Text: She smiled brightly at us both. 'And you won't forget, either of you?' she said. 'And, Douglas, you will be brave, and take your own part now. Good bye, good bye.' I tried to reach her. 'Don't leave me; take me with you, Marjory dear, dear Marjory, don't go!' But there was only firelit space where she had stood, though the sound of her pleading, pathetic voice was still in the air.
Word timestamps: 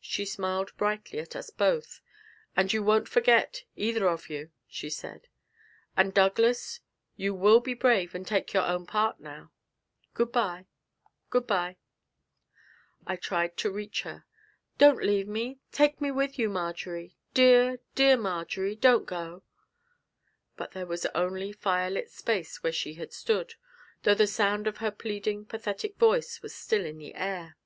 She 0.00 0.24
smiled 0.24 0.70
brightly 0.76 1.18
at 1.18 1.34
us 1.34 1.50
both. 1.50 2.00
'And 2.56 2.72
you 2.72 2.80
won't 2.80 3.08
forget, 3.08 3.64
either 3.74 4.06
of 4.06 4.30
you?' 4.30 4.52
she 4.68 4.88
said. 4.88 5.26
'And, 5.96 6.14
Douglas, 6.14 6.78
you 7.16 7.34
will 7.34 7.58
be 7.58 7.74
brave, 7.74 8.14
and 8.14 8.24
take 8.24 8.52
your 8.52 8.62
own 8.62 8.86
part 8.86 9.18
now. 9.18 9.50
Good 10.14 10.30
bye, 10.30 10.66
good 11.28 11.48
bye.' 11.48 11.76
I 13.04 13.16
tried 13.16 13.56
to 13.56 13.70
reach 13.72 14.02
her. 14.02 14.24
'Don't 14.78 15.02
leave 15.02 15.26
me; 15.26 15.58
take 15.72 16.00
me 16.00 16.12
with 16.12 16.38
you, 16.38 16.48
Marjory 16.48 17.16
dear, 17.34 17.80
dear 17.96 18.16
Marjory, 18.16 18.76
don't 18.76 19.06
go!' 19.06 19.42
But 20.56 20.70
there 20.70 20.86
was 20.86 21.04
only 21.16 21.50
firelit 21.52 22.10
space 22.12 22.62
where 22.62 22.72
she 22.72 22.94
had 22.94 23.12
stood, 23.12 23.54
though 24.04 24.14
the 24.14 24.28
sound 24.28 24.68
of 24.68 24.76
her 24.76 24.92
pleading, 24.92 25.46
pathetic 25.46 25.96
voice 25.96 26.42
was 26.42 26.54
still 26.54 26.84
in 26.86 26.98
the 26.98 27.16
air. 27.16 27.56